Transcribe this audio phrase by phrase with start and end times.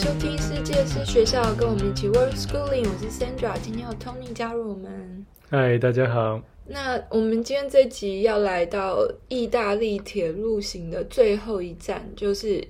[0.00, 2.88] 收听世界是学校，跟我们一起 World Schooling。
[2.88, 5.26] 我是 Sandra，今天有 Tony 加入我们。
[5.50, 6.40] 嗨，大家好。
[6.66, 12.66] 那我们今天这集要来到意大利铁路行的最后一站，就是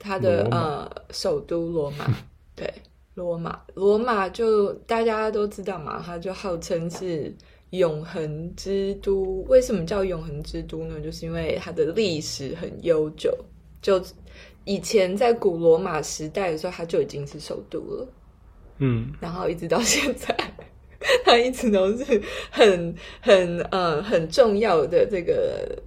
[0.00, 2.04] 它的呃首都罗马。
[2.56, 2.74] 对，
[3.14, 7.32] 罗马，罗马就大家都知道嘛，它就号称是
[7.70, 9.44] 永恒之都。
[9.48, 11.00] 为什么叫永恒之都呢？
[11.00, 13.32] 就是因为它的历史很悠久，
[13.80, 14.02] 就。
[14.66, 18.08] 以前在古罗马时代的时候，它就已经是首都了。
[18.78, 20.36] 嗯，然后一直到现在，
[21.24, 22.20] 它一直都是
[22.50, 25.82] 很很呃很重要的这个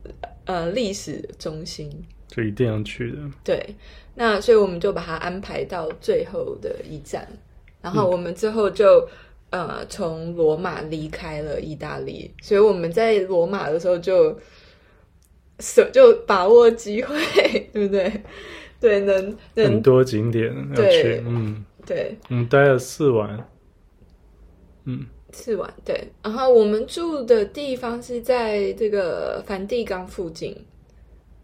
[0.46, 1.88] 呃历史中心，
[2.28, 3.18] 就一定要去的。
[3.44, 3.76] 对，
[4.16, 7.28] 那所以我们就把它安排到最后的一站，
[7.82, 9.08] 然后我们之后就、
[9.52, 14.36] 嗯、呃从罗马离开了意大利，所以我们在罗马的时候就
[15.92, 17.16] 就把握机会，
[17.72, 18.12] 对不对？
[18.80, 23.50] 对，能，能很多景点要去，嗯，对，我们待了四晚，
[24.86, 30.56] 嗯，四晚，对，然后我们住的地方是在这个梵蒂冈附近，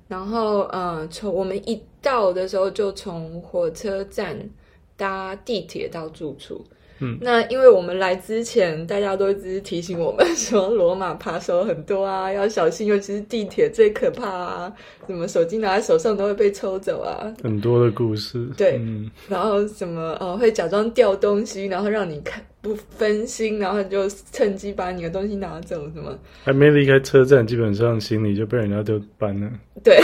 [0.08, 4.50] 然后，呃，从我们一到的时候就从火车站
[4.96, 6.66] 搭地铁到住处。
[7.00, 14.74] 嗯，那因为我们来之前，大家都一直提醒我们说，罗马扒手很多啊， 要小心，尤其是地铁最可怕啊，
[15.06, 18.48] 什么手机拿在手上都会被抽走啊，很多的故事。
[18.56, 29.50] 对，嗯、然后什么呃，会假装掉东西，然后让你看不分心，然后就趁机把你的东西拿走，什么还没离开车站，基本上行李就被人家丢搬了。
[29.84, 30.00] 对，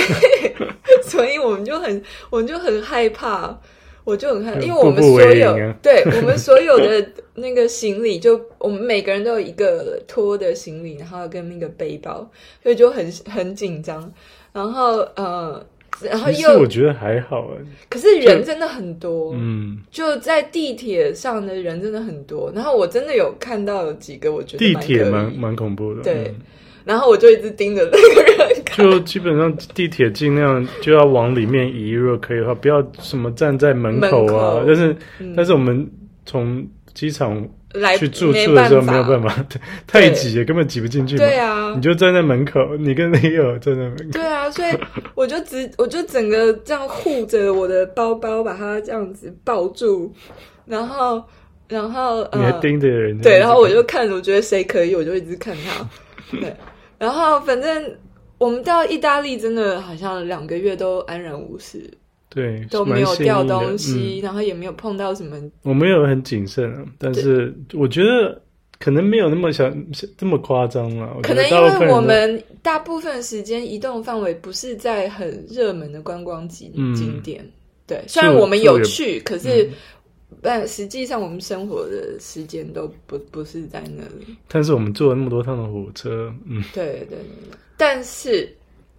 [1.03, 3.57] 所以我们就很，我们就很害怕。
[4.03, 12.29] 我就很看，因为我们所有，啊、对 我们所有的那个行李，就我们每个人都有一个拖的行李，然后跟那个背包，
[12.63, 14.11] 所以就很很紧张。
[14.51, 15.63] 然后呃，
[16.01, 22.51] 然后又我觉得还好哎，可是人真的很多，嗯，就在地铁上的人真的很多。
[22.55, 26.13] 然后我真的有看到有几个，我觉得地铁蛮蛮恐怖的，对。
[26.27, 26.35] 嗯
[26.83, 34.59] 然后我就一直盯着那个人看，就基本上地铁尽量就要往里面移，如果可以的话，不要什么站在门口啊。
[34.59, 35.89] 口但是、嗯、但是我们
[36.25, 39.45] 从机场来去住宿的时候没有办法，
[39.87, 41.17] 太挤了，根本挤不进去。
[41.17, 44.11] 对啊，你就站在门口，你跟女友站在门口。
[44.11, 44.71] 对啊，所以
[45.15, 50.11] 我就只我就整个这样护着我的包包，把它这样子抱住，
[50.65, 51.23] 然后
[51.69, 55.87] 然后你还盯着人、呃，对，然后我就看，我觉得谁可以，我就一直看他，
[56.37, 56.53] 对。
[57.01, 57.97] 然后，反正
[58.37, 61.89] 我们到意大利真的好像两个月都安然无事，
[62.29, 65.35] 对，都没有掉东西，嗯、然后也没有碰到什么。
[65.63, 68.39] 我没有很谨慎啊，但是我觉得
[68.77, 69.67] 可能没有那么小
[70.15, 71.17] 这么夸张了。
[71.23, 77.51] 可能因为我们大部分时间移动范围不是在很热门的观光景景点，嗯、
[77.87, 79.67] 对，虽然我们有去，可是。
[80.31, 84.35] 嗯但实际上，我们生活的时间都不不是在那里。
[84.47, 87.19] 但是我们坐了那么多趟的火车，嗯，对对对。
[87.77, 88.51] 但是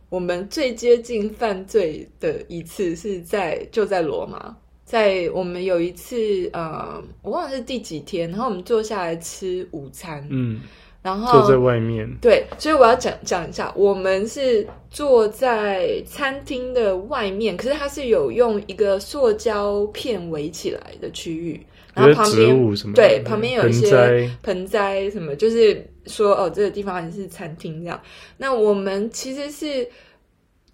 [0.09, 4.54] 我们最接近犯罪的一次是在就在罗马，
[4.84, 10.60] 在我们有一次，呃，我忘了是第几天，然后我们坐下来吃午餐，嗯。
[11.03, 21.61] 然后坐在外面，对，所以我要讲讲一下，我们是坐在餐厅的外面，可是它是有用一个塑胶片围起来的区域，
[21.93, 28.01] 然后旁边对旁边有一些盆栽什么，就是说哦，这个地方还是餐厅这样。
[28.37, 29.84] 那我们其实是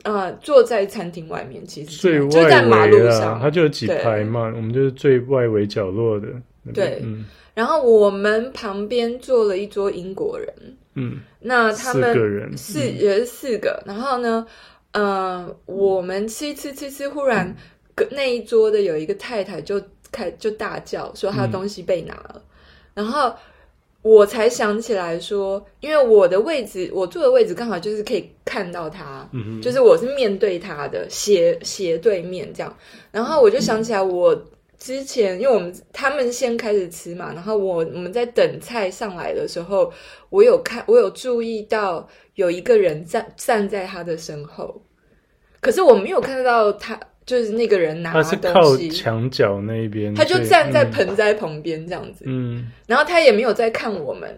[0.03, 6.27] 呃坐在餐厅外面，其实就在马路上，它就有几排嘛，我们就是最外围角落的，
[6.75, 7.25] 对，嗯。
[7.58, 10.54] 然后我们旁边坐了一桌英国人，
[10.94, 13.82] 嗯，那他们四个人，四也是四个。
[13.84, 14.46] 然后呢，
[14.92, 17.52] 呃，我们吃吃吃吃，忽然
[18.12, 19.82] 那一桌的有一个太太就
[20.12, 22.41] 开就大叫说她的东西被拿了，
[22.94, 23.34] 然后
[24.02, 32.72] 我才想起来说，因为我的位置，我坐的位置刚好就是可以看到他，嗯，就是我是面对他的斜斜对面这样，
[33.10, 34.41] 然后我就想起来我。
[34.78, 39.92] 之前，因为我们他们先开始吃嘛，然后我我们在等菜上来的时候，
[40.30, 44.80] 我有看，我有注意到有一个人站站在他的身后，
[45.60, 54.33] 可是我没有看到他，就是那个人拿东西，他是靠墙角那边，他就站在盆栽旁边这样子，嗯，然后他也没有在看我们，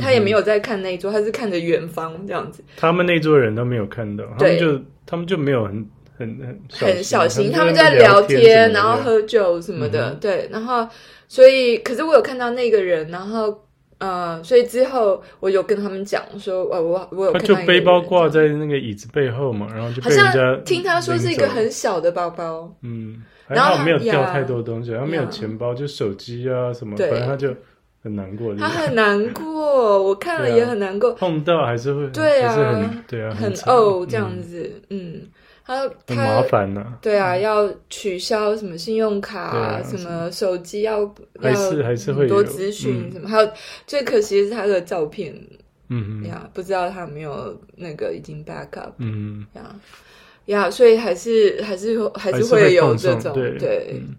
[0.00, 5.86] 他也没有在看那一桌，他是看着远方这样子，他们那桌人都没有看到，他们就他们就没有很。
[6.18, 10.88] 很很很小心，他们在聊天，然后喝酒什么的，对，然后
[11.28, 13.62] 所以，可是我有看到那个人，然后
[13.98, 27.54] 呃，所以之后我有跟他们讲说，呃，我我有看到，他就背包挂在那个椅子背后嘛，然后就好像听他说是一个很小的包包，嗯，然后没有掉太多东西，然后没有钱包，就手机啊什么，反正他就
[28.02, 28.54] 很难过。
[28.54, 31.12] 他很难过，我看了也很难过。
[31.12, 35.22] 碰到还是会，对啊，对啊，很哦这样子，嗯。
[35.66, 41.04] 他他很麻烦呢，对啊，要取消什么信用卡啊，什么手机要
[41.42, 43.50] 还是还是会多咨询什么，还有
[43.86, 45.34] 最可惜的是他的照片，
[45.88, 49.44] 嗯呀，不知道他有没有那个已经 back up，嗯。
[49.54, 49.74] 呀。
[50.46, 53.58] 呀，所以还是还是还是会有这种对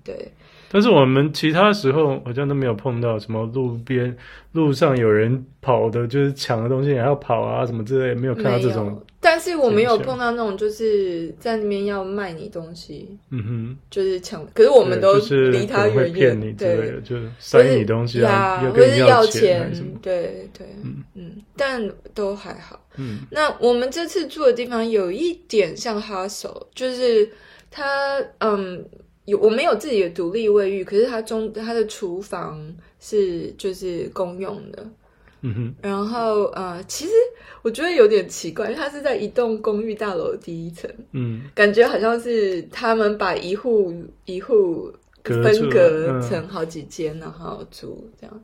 [0.04, 0.30] 对。
[0.70, 4.14] 但是我们其他时候好像都没有碰到什么路边
[4.52, 9.02] 路上有人跑的，就是抢的东西还要跑啊什么之类，没有看到这种。
[9.30, 14.46] 但是我没有碰到那种就是在那边要卖你东西，嗯哼，就是抢。
[14.54, 15.16] 可是我们都
[15.52, 19.70] 离他远远，对，就是塞你东西啊，或者是要钱，
[20.02, 22.80] 对对，嗯嗯，但都还好。
[22.96, 27.30] 嗯，那我们这次住的地方有一点像 hostel，就是
[27.70, 28.86] 他嗯。
[29.28, 32.66] 有我没有自己的独立卫浴，可是它中它的厨房
[32.98, 34.90] 是就是公用的，
[35.42, 35.76] 嗯哼。
[35.82, 37.12] 然后呃，其实
[37.62, 43.94] 我觉得有点奇怪，它是在一栋公寓大楼第一层，嗯，感觉好像是他们把一户
[44.26, 44.92] 一户
[45.24, 48.44] 分隔成好几间，然后住这样。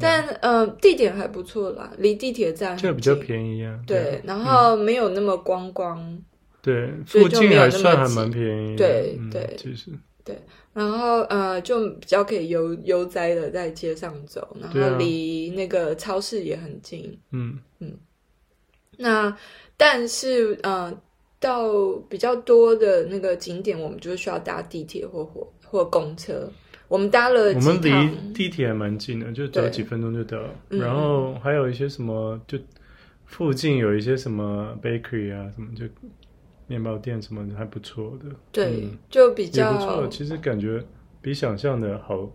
[0.00, 3.78] 但呃，地点还不错啦，离地铁站就比较便宜啊。
[3.84, 6.18] 对，然后没有那么光光，
[6.62, 9.90] 对，附近还算还蛮便宜，对对，其实。
[10.28, 10.38] 对，
[10.74, 17.18] 然后呃，就比较可以悠悠哉的在街上走，然后离那个超市也很近。
[17.32, 17.96] 嗯嗯。
[18.98, 19.34] 那
[19.78, 20.94] 但是呃，
[21.40, 26.46] 到比较多的那个景点，我们就需要搭地铁或火或公车。
[26.88, 30.50] 我们搭了，我们离地铁还蛮近的，就走几分钟就到了。
[30.68, 32.58] 然后还有一些什么，就
[33.24, 35.86] 附近有一些什么 bakery 啊，什么就。
[36.68, 40.06] 面包店什么的还不错的，对，嗯、就比较不错。
[40.08, 40.84] 其实感觉
[41.22, 42.30] 比想象的好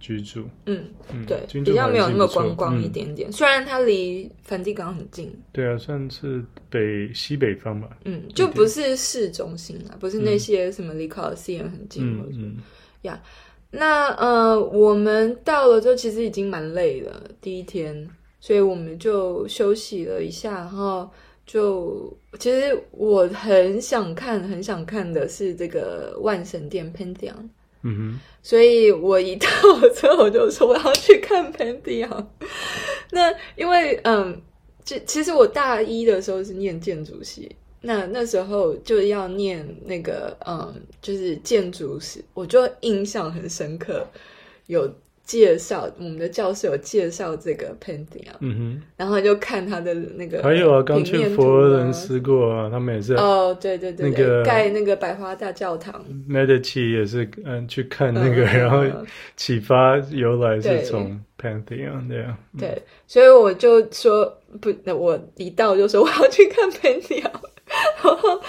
[0.00, 0.44] 居住。
[0.64, 3.28] 嗯，嗯对，比较没有那么观光一点点。
[3.28, 7.90] 嗯、虽然它离梵蒂冈很近，对啊，算是北西北方吧。
[8.06, 12.02] 嗯，就不是市中心啊，不是那些什么离 Colosseum 很近。
[12.18, 12.56] 嗯嗯
[13.02, 13.22] 呀，
[13.70, 18.08] 那呃，我们到了之后其实已经蛮累了，第一天，
[18.40, 21.10] 所以我们就休息了一下，然后。
[21.46, 27.48] 就其实我很想看，很想看的是这个万神殿 Pantheon，
[27.82, 29.48] 嗯哼，所以我一到
[29.94, 32.26] 之后我就说我要去看 Pantheon。
[33.12, 34.40] 那因为嗯，
[34.84, 44.06] 其其实我大一的时候是念建筑系，那那时候就要念那个嗯，就是建筑史，我就印象很深刻，
[44.66, 44.90] 有。
[45.24, 58.84] 介绍我们的教室有介绍这个 Pantheon，嗯哼，然后就看他的那个，还有啊，刚去佛罗伦斯过啊，他们也是哦，对对对，那个盖那个百花大教堂，Medici 也是嗯去看那个，然后
[59.34, 64.26] 启发由来是从 Pantheon 这样，对，所以我就说
[64.60, 68.40] 不，那我一到就说我要去看 Pantheon，然后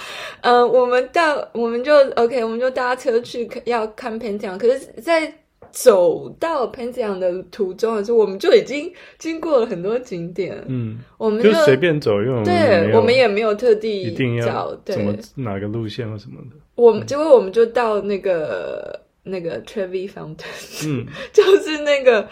[0.42, 5.32] 嗯，我们到我们就 OK，我们就搭车去要看 Pantheon，可是，在
[5.76, 10.56] 走到 Pantheon 的途中的时候，我们就已经 经过了很多景点。
[10.68, 16.56] 嗯，我们就随便走，因为我们对，我们也没有特地一定要怎么哪个路线或什么的。
[16.76, 22.26] 我们结果我们就到那个那个 Trevi Fountain，嗯， 就是那个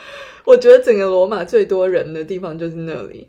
[0.47, 3.29] 我觉得整个罗马最多人的地方就是那里，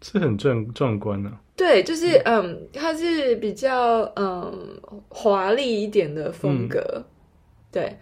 [0.00, 1.30] 是很壮壮观的。
[1.54, 4.50] 对，就是嗯，它是比较嗯
[5.10, 7.04] 华丽一点的风格，
[7.70, 7.94] 对。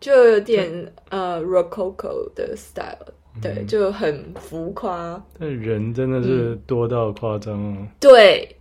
[0.00, 5.22] 就有点呃，Rococo 的 style，对，嗯、就很浮夸。
[5.38, 7.88] 但人真的是多到夸张哦、嗯。
[7.98, 8.56] 对，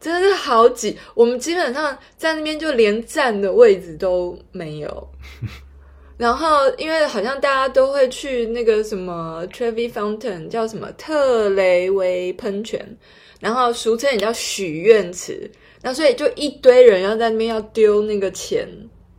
[0.00, 0.96] 真的是好挤。
[1.14, 5.08] 我们基本上在那边就连站的位置都没有。
[6.16, 12.84] 然后，因为好像大家都会去那个什么 Trevi Fountain，叫什么特雷维喷泉，
[13.40, 15.48] 然后俗称也叫许愿池。
[15.80, 18.66] 那所以就一堆人要在那边要丢那个钱。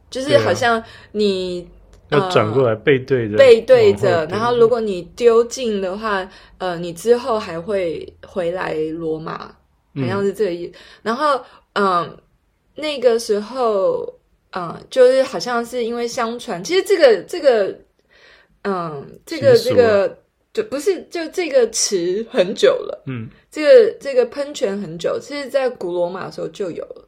[0.10, 1.68] 就是好像你、
[2.10, 9.38] 要转过来背对着，背对着，然后如果你丢进的话，呃，你之后还会回来罗马，
[9.96, 10.72] 好像是这个意思。
[10.72, 11.40] 嗯、然后，
[11.74, 12.18] 嗯、呃，
[12.76, 14.02] 那个时候，
[14.52, 17.68] 嗯、呃，就是好像是因为相传，其实这个这个，
[18.64, 20.18] 嗯、呃，这个这个
[20.52, 27.06] 就不是就这个词很久了，嗯，这个这个喷泉很久，其实在古罗马的时候就有了。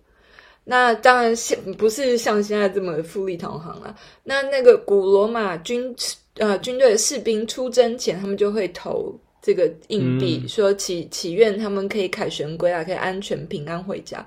[0.64, 3.96] 那当然现不是像现在这么富丽堂皇了。
[4.24, 5.94] 那那个古罗马军
[6.38, 14.26] 呃军队的士兵出征前，他们就会投这个硬币，嗯、说祈祈愿他们可以凯旋归来，可以安全平安回家。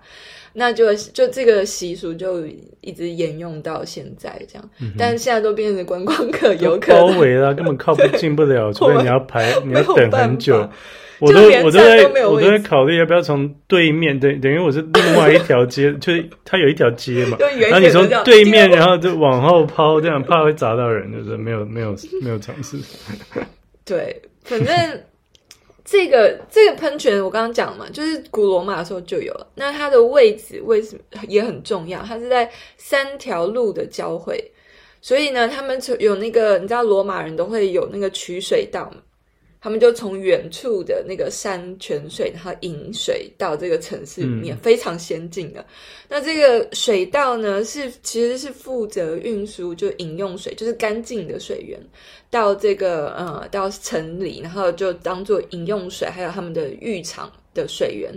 [0.57, 2.47] 那就就这个习俗就
[2.81, 10.69] 一直沿用到现在这样，嗯、但是现在都变成观光客游客包围了，根本靠不进 不了，除非你要排，你要等很久。
[11.19, 22.77] 我都我都在我都在考虑要不要从对面，等等于我是另外一条街， 就是它有一条街嘛，然后你从对面，然后就往后抛，这样怕会砸到人，就是没有没有没有尝试。
[23.85, 24.75] 对，反正。
[25.87, 29.47] 这个这个喷泉我刚刚讲嘛，就是古罗马的时候就有了。
[29.55, 32.03] 那它的位置为什么也很重要？
[32.03, 34.43] 它是在三条路的交汇，
[35.03, 39.03] 所以呢，他们有那个你知道罗马人都会有那个取水道嘛。
[39.65, 45.65] 他们就从远处的那个山泉水，然后引水到这个城市里面，嗯、非常先进的。
[46.07, 51.81] 那这个水道呢，是其实是负责运输，就饮用水，就是干净的水源，
[52.29, 58.13] 到这个呃到城里，然后就当做饮用水，还有他们的浴场的水源，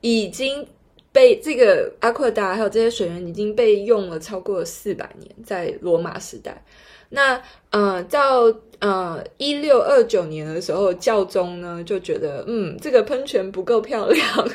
[0.00, 0.66] 已经
[1.12, 6.64] 被这个阿克达还有这些水源已经被用了超过四百年，在罗马时代。
[7.10, 14.48] 那呃，到呃一六二九年的时候，教宗呢就觉得，嗯，这个喷泉不够漂亮，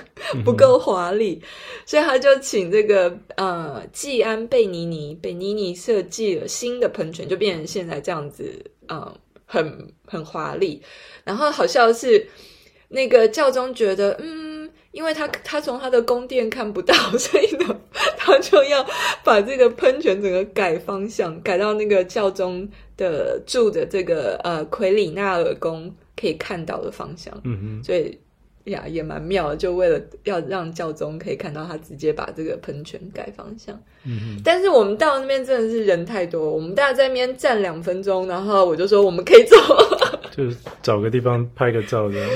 [0.44, 1.48] 不够华丽，嗯、
[1.86, 10.82] 所以他就请这个呃季安贝尼尼贝尼尼设计了新的喷泉，就变成现在这样子，呃，很很华丽。
[11.24, 12.28] 然后好像是，
[12.88, 14.45] 那个教宗觉得，嗯。
[14.96, 17.78] 因为他他从他的宫殿看不到， 所以呢，
[18.18, 18.84] 他就要
[19.26, 27.34] 把这个喷泉整个改方向，改到那个教宗的住的这个呃奎里纳尔宫可以看到的方向。
[27.44, 28.18] 嗯哼，所以
[28.72, 33.78] 呀也蛮妙的，就为了要让教宗可以看到，他直接把这个喷泉改方向。
[34.06, 39.58] 嗯哼，但是我们到那边真的是人太多，我们大家在那边站两分钟，然后我就说我们可以走，
[40.32, 42.30] 就是找个地方拍个照这样。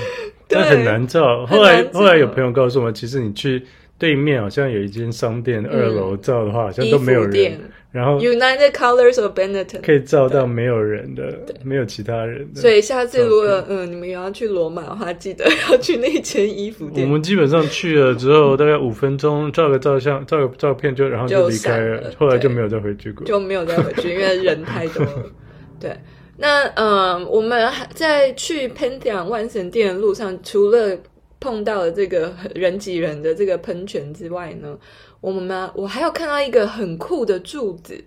[0.49, 1.45] 但很难照。
[1.45, 3.63] 后来后来有朋友告诉我们，其实你去
[3.97, 7.59] 对面好像有一间商店，二楼照的话好像都没有人。
[7.91, 12.61] 然后 United Colors of Benetton 可以照到没有人的，没有其他人的。
[12.61, 17.07] 所以下次如果嗯你们要去罗马的话，记得要去那间衣服店。
[17.07, 22.11] 我们基本上去了之后，大概五分钟照个照相，照个照片就然后就离开了。
[22.15, 25.23] 后来就没有再回去过，就没有再回去，因为人太多了。
[25.81, 25.97] 对。
[26.41, 30.97] 那嗯，我们还在去 Pantheon 万神殿的路上，除了
[31.37, 34.77] 碰到了这个人挤人的这个喷泉之外呢，
[35.19, 38.01] 我们我还有看到一个很酷的柱子，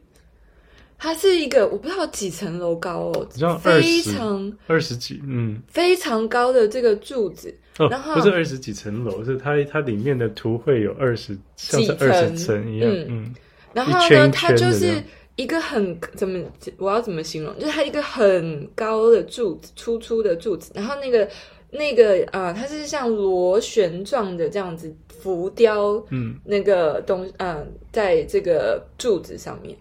[0.97, 13.35] 它是一个我不知道几层楼高哦，非常二十几，嗯，非常高的这个柱子，哦、然后不是二十几层楼，是它它里面的图会有二十像是二十层一样，嗯，嗯。
[13.75, 15.03] 然后呢，它就是。
[15.37, 16.39] 一个很怎么
[16.77, 17.59] 我要怎么形容？
[17.59, 21.27] 就是它一个很高的柱子，粗粗的柱子，然后那个
[21.71, 29.75] 那个啊、呃，它是像螺旋状的这样子浮雕，嗯，那个东嗯、呃，在这个柱子上面，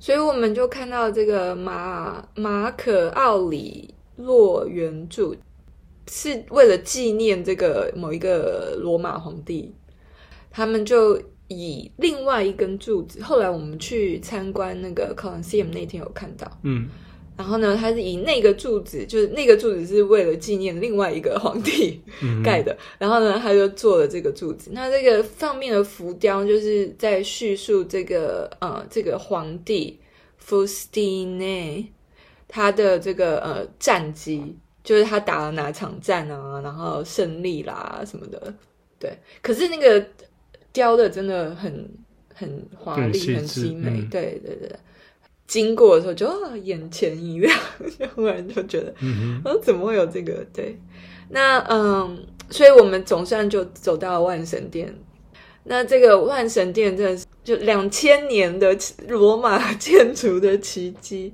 [0.00, 5.36] 所以我们就看到这个马马可奥里洛圆柱，
[6.08, 9.72] 是为了纪念这个某一个罗马皇帝，
[10.50, 11.22] 他们就。
[11.52, 16.88] 以另外一根柱子，后来我们去参观那个 Colosseum 那天有看到，嗯，
[17.36, 22.00] 然后呢，他是以那个柱子，就是那个柱子是为了纪念另外一个皇帝
[22.44, 24.70] 盖的，嗯、然后呢，他就做了这个柱子。
[24.72, 29.98] 那这个上面的浮雕就是在叙述这个呃这个皇帝
[30.40, 31.86] Faustine
[32.46, 38.54] 他的这个呃战绩，就是他打了哪场战啊，然后胜利啦什么的，
[39.00, 39.18] 对。
[39.42, 40.06] 可是那个。
[40.72, 41.88] 雕的真的很
[42.34, 43.90] 很华丽，很精美。
[43.90, 44.70] 嗯、对对对，
[45.46, 47.58] 经过的时候就啊，眼前一亮，
[48.14, 50.44] 忽然就觉得，嗯哼，怎么会有这个？
[50.52, 50.78] 对，
[51.28, 54.94] 那嗯，所以我们总算就走到了万神殿。
[55.64, 58.76] 那这个万神殿真的是就两千年的
[59.08, 61.32] 罗马建筑的奇迹，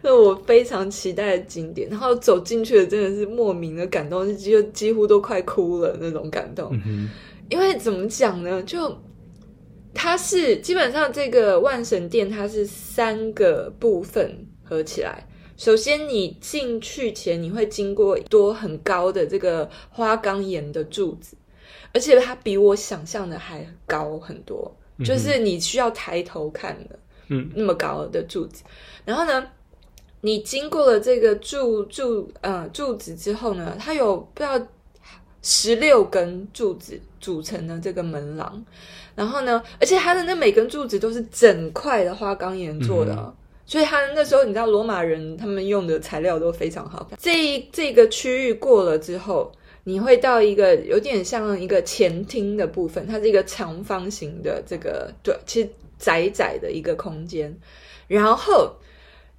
[0.00, 1.88] 那我非常期待的景点。
[1.90, 6.70] 然后走进去的真的是莫名的感动，就几乎都快哭了那种感动。
[6.86, 7.10] 嗯
[7.48, 8.62] 因为怎么讲呢？
[8.62, 8.94] 就
[9.94, 15.26] 它是基本上这个万神殿，它是三个部分合起来。
[15.56, 21.36] 首先，你进去前你会经过一多很高的这个花岗岩的柱子，
[21.94, 28.62] 而且它比我想象的还高很多，嗯、就是你需要抬头看的，嗯，那么高的柱子。
[28.66, 28.70] 嗯、
[29.06, 29.50] 然后呢，
[30.20, 34.66] 你经过了这个柱柱呃柱子之后呢，它有不知道。
[35.40, 38.64] 十六根柱子组成的这个门廊，
[39.14, 43.34] 然后呢，而且它的那每根柱子都是整块的花岗岩做的，嗯、
[43.66, 47.08] 所以他那时候你知道罗马人他们用的材料都非常好。
[47.18, 49.52] 这这个区域过了之后，
[49.84, 57.54] 你会到一个有点像一个前厅的部分，它是一个长方形的这个对，其实窄窄的一个空间，
[58.06, 58.74] 然后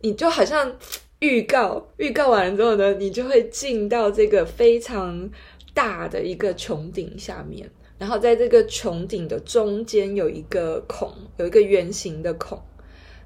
[0.01, 0.75] 你就好像
[1.19, 5.29] 预告预告完了之后呢，你就会进到这个非常
[5.73, 12.61] 大的一个穹顶下面，然后在这个穹顶的中间有一个孔，有一个圆形的孔。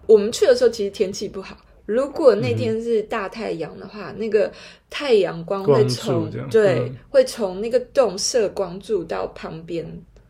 [0.06, 4.52] 我们去的时候其实天气不好，如果那天是大太阳的话，嗯、那个
[4.90, 9.86] 太阳光会从对、嗯、会从那个洞射光柱到旁边。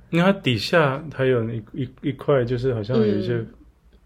[0.10, 3.44] 那它底下它有一一一块，就是好像有一些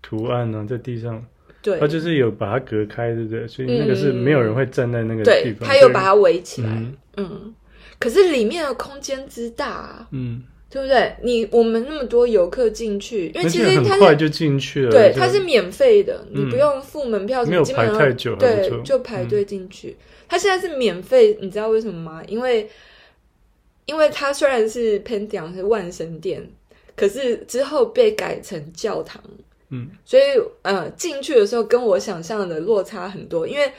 [0.01, 1.21] 图案呢、啊，在地上。
[1.61, 3.45] 对，它就是有把它隔开，对不对？
[3.45, 5.67] 所以那个是没有人会站在那个地方。
[5.67, 6.69] 对，它有把它围起来。
[6.69, 7.53] 嗯，嗯，
[7.99, 10.43] 可是里面的空间之大、啊，嗯。
[10.69, 11.15] 对不对？
[11.23, 19.91] 你我们那么多游客进去，因为其实它快就进去了，对，它是免费的，嗯、你不用付门票，没有排太久，对，就排队进去。
[19.91, 22.21] 嗯、它现在是免费，你知道为什么吗？
[22.27, 22.69] 因为
[23.85, 26.45] 因为它虽然是 Pantheon 是万神殿，
[26.97, 29.23] 可是之后被改成教堂，
[29.69, 30.23] 嗯，所以
[30.63, 33.71] 呃进去的时候跟我想象的落差很多，因为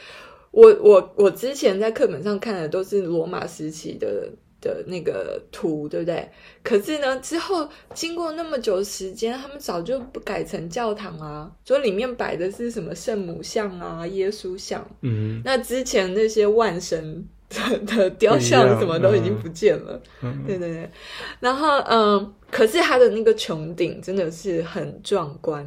[0.50, 4.30] 我我我之前在课本上看的都是罗马时期的。
[4.60, 6.28] 的那个图，对不对？
[6.64, 14.84] 可是呢，之后经过那么久时间，他们早就不改成教堂啊，所以里面摆的是什么圣母像啊、耶稣像。
[15.02, 20.02] 嗯，那之前那些万神的的雕像什么都已经不见了。
[20.22, 20.90] 嗯，对对对。
[21.38, 25.64] 然后，嗯，可是它的那个穹顶真的是很壮观，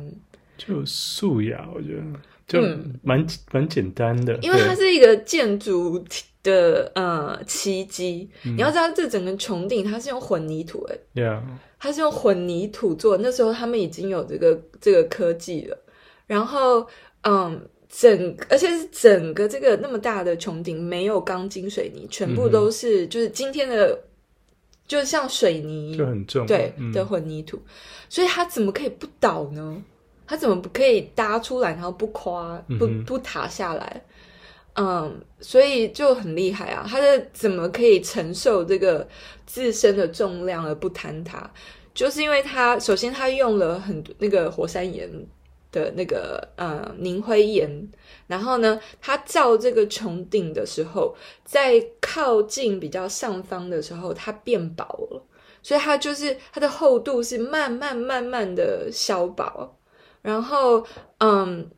[0.57, 2.03] 就素雅，我觉得
[2.51, 2.61] 就
[3.01, 6.03] 蛮、嗯、蛮简单的，因为它是一个建筑。
[6.43, 11.39] 的呃奇迹，嗯、你要知道，这整个穹顶它是用混凝土诶，Yeah.
[11.77, 13.15] 它是用混凝土做。
[13.15, 15.77] 那时候他们已经有这个这个科技了。
[16.25, 16.87] 然后，
[17.21, 23.99] 嗯，整而且是整个这个那么大的穹顶没有钢筋水泥，全部都是、嗯、就是今天的，
[24.87, 27.61] 就像水泥就很重对、嗯、的混凝土，
[28.09, 29.83] 所以它怎么可以不倒呢？
[30.31, 34.01] 它怎么不可以搭出来，然后不垮不不塌下来？
[34.75, 36.85] 嗯，所以就很厉害啊！
[36.87, 39.05] 它的怎么可以承受这个
[39.45, 41.51] 自身的重量而不坍塌？
[41.93, 45.09] 就是因为它首先它用了很多那个火山岩
[45.73, 47.89] 的那个呃凝灰岩，
[48.27, 51.13] 然后呢，它造这个穹顶的时候，
[51.43, 55.21] 在靠近比较上方的时候，它变薄了，
[55.61, 59.77] 所以它就是它的厚度是慢慢慢慢的消薄，
[60.21, 60.85] 然后
[61.19, 61.69] 嗯，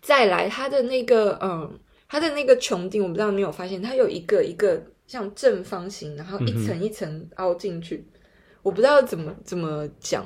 [0.00, 1.78] 再来它的那个嗯。
[2.08, 7.96] 它的那个穹顶，我不知道你有发现，它有一个一个像正方形，然后一层一层凹进去。
[7.96, 8.20] 嗯、
[8.62, 10.24] 我不知道怎么怎么讲，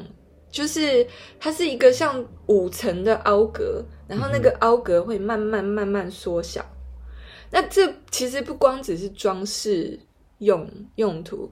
[0.50, 1.06] 就是
[1.38, 6.60] 它是一个像五层的凹格，然后那个凹格会慢慢慢慢缩小。
[6.60, 9.98] 嗯、那这其实不光只是装饰
[10.40, 11.50] 用用途，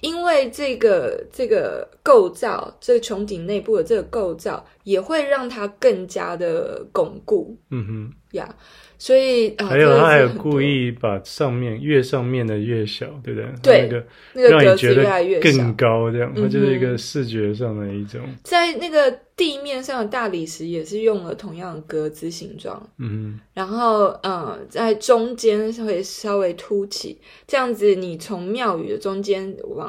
[0.00, 7.56] 因为这个这个构造，这个穹顶内部的这个构造，也会让它更加的巩固。
[7.70, 8.48] 嗯哼，呀。
[8.48, 8.54] Yeah.
[8.98, 13.86] 所以，啊、还有他还有故意把上面越上面的越小，对不对？
[13.86, 15.04] 对，那个让你觉得
[15.38, 18.22] 更高，这样它就是一个视觉上的一种。
[18.42, 29.85] 在那个地面上的大理石也是用了同样的格子形状，嗯哼，然后呃，在中间会稍微凸起，这样子你从庙宇的中间往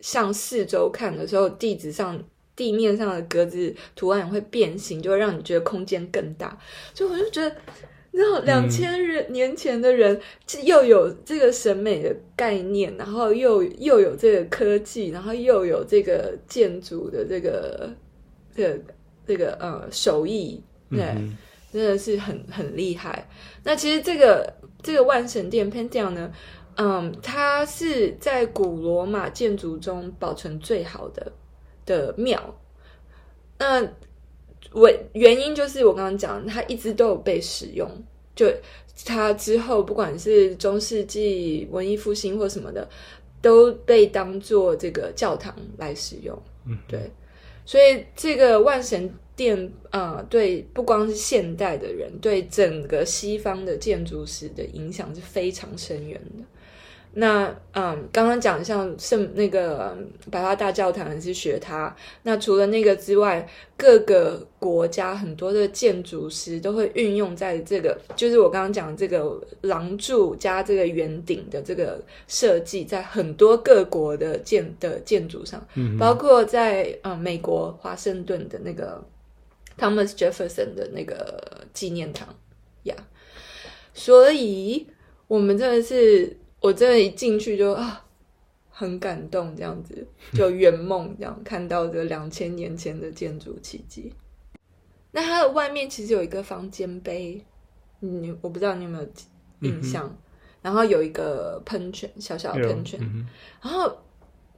[0.00, 2.22] 向四周看的时候，地址上
[2.54, 6.58] 地面上的格子图案会变形，就会让你觉得空间更大。
[6.94, 7.56] 所以我就觉得。
[8.12, 10.20] 然后两千年前的人
[10.64, 17.88] 又有这个审美的概念，然后又又有这个科技，然后又有这个建筑的这个
[18.52, 18.80] 这个
[19.24, 20.60] 这个呃手艺，
[20.90, 21.38] 对，嗯、
[21.72, 23.28] 真的是很很厉害。
[23.62, 26.32] 那其实这个这个万神殿 Pantheon 呢，
[26.76, 31.32] 嗯，它是在古罗马建筑中保存最好的
[31.84, 32.54] 的庙。
[33.58, 33.86] 那
[34.72, 37.90] 我原因就是我刚刚讲，它一直都有被使用。
[38.34, 38.50] 就
[39.04, 42.88] 它之后，不管是中世纪、文艺复兴或什么的，
[43.42, 46.40] 都被当做这个教堂来使用。
[46.66, 47.10] 嗯，对。
[47.66, 56.44] 所以这个万神殿啊，呃，对，不光是现代的人，对整个西方的建筑史的影响是非常深远的。
[57.12, 59.96] 那嗯，刚刚讲像圣那个
[60.30, 61.94] 百花大教堂是学它。
[62.22, 79.02] 那除了那个之外，各个国家很多的建筑师都会运用在这个，就是我刚刚讲这个廊柱加这个圆顶的这个设计，在很多各国的建的建筑上，嗯、包括在嗯美国华盛顿的那个
[79.76, 82.28] Thomas Jefferson 的那个纪念堂
[82.84, 82.94] 呀。
[82.96, 83.02] Yeah.
[83.92, 84.86] 所以
[85.26, 88.04] 我们真的是，我真的一进去就啊，
[88.68, 94.12] 很感动，这样子 就圆梦，这样看到这两千年前的建筑奇迹。
[95.12, 97.44] 那它的外面其实有一个方尖碑，
[98.00, 99.08] 你我不知道你有没有
[99.60, 100.06] 印象？
[100.06, 100.16] 嗯、
[100.62, 103.00] 然后有一个喷泉，小小的喷泉。
[103.02, 103.26] 嗯、
[103.62, 103.92] 然后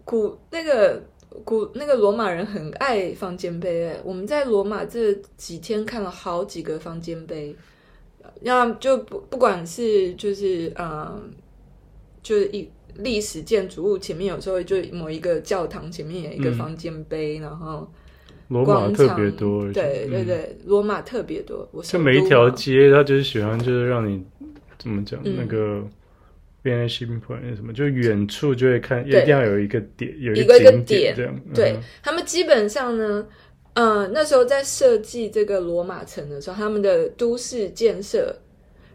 [0.05, 1.03] 古那个
[1.45, 7.57] 古那个罗马人很爱方尖碑，我们在罗马这几天看了好几个方尖碑。
[8.43, 11.33] 要就不不管是就是嗯，
[12.23, 17.91] 就是一历史建筑物前面有时候就某一个教堂前面有一个方尖碑，嗯、然后
[18.49, 21.69] 罗马特别多，对对对，嗯、罗马特别多。
[21.73, 24.23] 我就每一条街，他就是喜欢就是让你
[24.79, 25.83] 怎么讲、嗯、那个
[26.63, 26.89] point
[27.57, 31.41] 什么，就远处就会看，一定要有一个点，有一个景点这样。
[31.55, 33.27] 对、嗯、他们基本上呢。
[33.75, 38.37] 嗯，那时候在设计这个罗马城的时候，他们的都市建设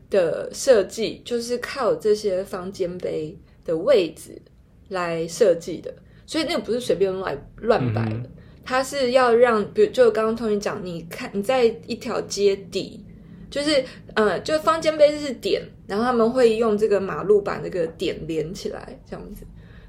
[0.10, 4.42] 的设计就是靠这些方尖碑的位置
[4.90, 5.94] 来设计的，
[6.26, 8.32] 所以那个不是随便乱乱摆的，嗯、
[8.64, 13.06] 它是要让，比如就刚刚 Tony 讲，你看你在一条街底，
[13.50, 19.46] 就是呃，就方尖碑是点，然后他们会用这个马路把那个点连起来，这样子，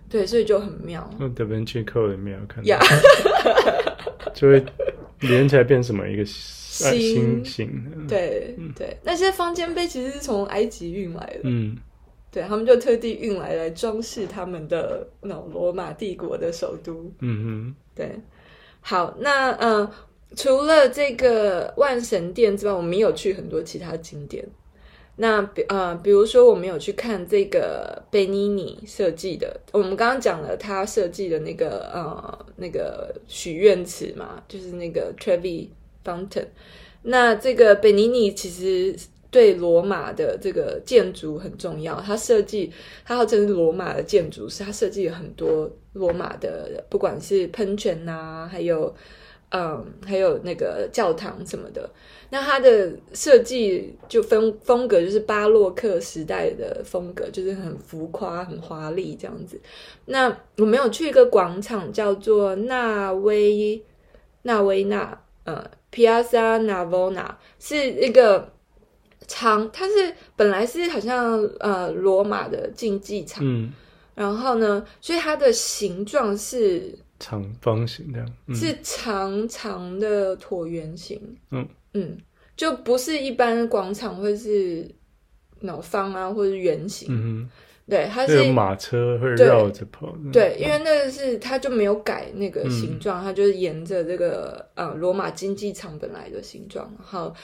[0.08, 1.08] 对，所以就很妙。
[1.18, 2.68] 那德文契蔻里面有看到。
[2.68, 3.88] Yeah.
[4.34, 4.64] 就会
[5.20, 6.24] 连起来变什么一个
[6.84, 8.06] 星星？
[8.08, 11.40] 对对，那些方尖碑其实是从埃及运来的。
[11.44, 11.76] 嗯，
[12.30, 17.10] 对，他们就特地运来来装饰他们的那种罗马帝国的首都。
[17.20, 18.10] 嗯嗯，对。
[18.80, 19.90] 好，那嗯、呃，
[20.36, 24.46] 除了这个万神殿之外，我们也有去很多其他景点。
[25.20, 35.66] 那比呃，比如说我们有去看这个贝尼尼设计的，我们刚刚讲了他设计的那个呃那个许愿池嘛，就是那个 Trevi
[36.04, 36.46] Fountain。
[37.02, 38.94] 那这个贝尼尼其实
[39.30, 42.72] 对罗马的这个建筑很重要，他设计
[43.04, 48.94] 他号称是罗马的建筑师，他设计了很多罗马的，不管是喷泉呐、啊，还有
[49.50, 51.88] 嗯，还有那个教堂什么的。
[52.30, 59.58] 那它的设计就风风格，就是巴洛克时代的风格，就是很浮夸、很华丽这样子。
[60.04, 63.82] 那我们有去一个广场，叫做纳威
[64.42, 68.52] 纳威纳，呃，Piazza Navona，是一个
[69.26, 73.72] 长，它是本来是好像呃罗马的竞技场，嗯，
[74.14, 81.20] 然后呢，所以它的形状是长方形这样，嗯、是长长的椭圆形，
[81.50, 81.68] 嗯。
[81.94, 82.18] 嗯，
[82.54, 84.86] 就不是一般广场会是
[85.60, 87.08] 脑方啊，或者是圆形。
[87.10, 87.50] 嗯哼，
[87.88, 90.14] 对，它是马车会绕着跑。
[90.32, 97.34] 对，因为那个是它就没有改那个形状，嗯、它就是沿着这个呃罗马竞技场本来的形状，然后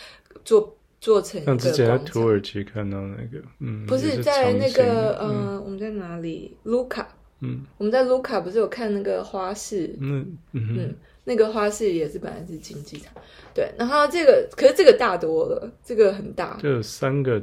[0.45, 1.47] 做做成一个。
[1.47, 6.57] 像之前在土耳其看到那个，嗯，不是，是在那个嗯、呃，我们在哪里？
[6.65, 7.09] 卢卡。
[7.41, 9.97] 嗯，我们在卢卡不是有看那个花市？
[10.01, 10.77] 嗯嗯。
[10.79, 10.95] 嗯
[11.27, 13.11] 那个花市也是本来是竞技场，
[13.55, 17.43] 对，然后这个可是这个大多了，这个很大，就有三个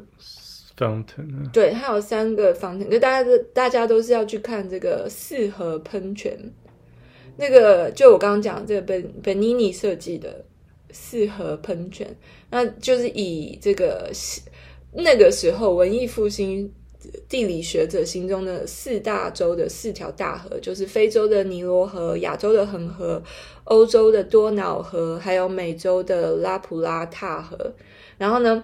[0.86, 6.38] 方程对，它有三个 fountain，就大家大家都是要去看这个四合喷泉，
[7.38, 10.44] 那个就我刚刚讲这个本本尼尼设计的
[10.91, 12.08] 四合喷泉，
[12.50, 14.12] 那就是以这个
[14.94, 16.72] 那个时候文艺复兴。
[17.28, 23.20] 地理学者心中的四大洲的四条大河，就是非洲的尼罗河、亚洲的恒河、
[23.63, 27.74] 欧洲的多瑙河，还有美洲的拉普拉塔河。
[28.20, 28.63] 然后呢，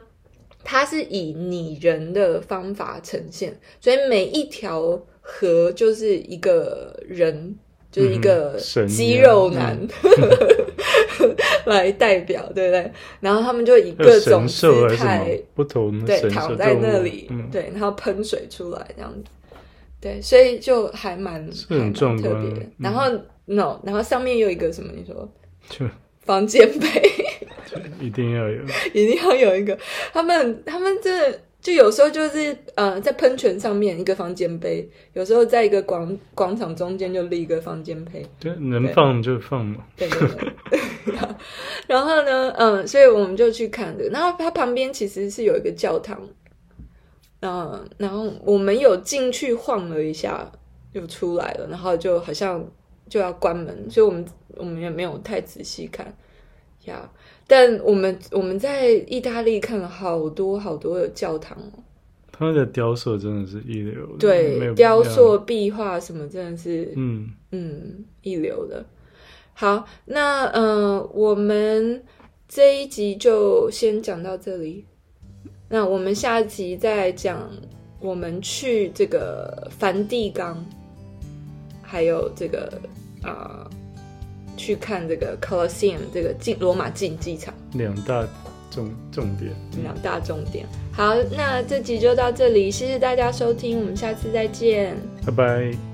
[0.70, 7.56] 它是以拟人的方法呈现，所以每一条河就是一个人，
[7.90, 9.80] 就是一个肌肉男。
[9.80, 9.88] 嗯
[11.66, 12.92] 来代表，对不对？
[13.20, 19.30] 然后他们就以各种姿态不同，对，躺在那里，嗯、对，然后喷水出来这样子，
[20.00, 22.70] 对，所以就还蛮很重特别。
[22.78, 24.92] 然后、嗯、no，然后上面有一个什么？
[24.96, 25.30] 你说
[25.70, 25.86] 就
[26.24, 26.88] 方尖碑，
[28.00, 28.62] 一定要有，
[28.94, 29.78] 一定要有一个。
[30.14, 31.40] 他们他们这。
[31.60, 39.84] 就有时候就是呃，在喷泉上面一个方尖碑，有时候在一个广广场中间就立一个方尖碑，对，能放就放嘛。
[39.98, 41.18] 对对对。
[41.88, 44.08] 然后呢，嗯，所以我们就去看的。
[44.10, 46.22] 然后它旁边其实是有一个教堂，
[47.42, 50.50] 嗯，然后我们有进去晃了一下，
[50.94, 52.66] 就出来了，然后就好像
[53.10, 56.16] 就要关门，所以我们我们也没有太仔细看，
[56.88, 57.10] 呀。
[57.48, 61.80] 但我们我们在意大利看了好多好多的教堂哦，
[62.32, 68.86] 他们的雕塑真的是一流的，对，雕塑、壁画什么真的是，嗯嗯，一流的。
[69.54, 72.04] 好，那呃，我们
[72.48, 74.86] 这一集就先讲到这里。
[75.70, 77.50] 那我们下集再讲
[78.00, 80.64] 我们去这个梵蒂冈，
[81.82, 82.72] 还有这个
[83.24, 83.72] 啊、呃，
[84.58, 88.28] 去看这个 Colosseum 这个竞罗马竞技场，两大
[88.70, 89.52] 重重点，
[89.84, 90.66] 两大重点。
[90.92, 95.87] 好，那这集就到这里，谢谢大家收听，我们下次再见，拜拜。